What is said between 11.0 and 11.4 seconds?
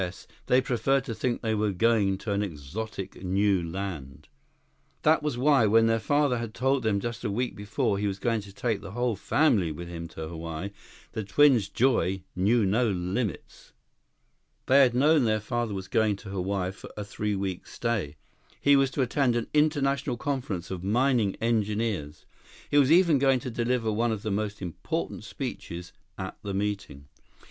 the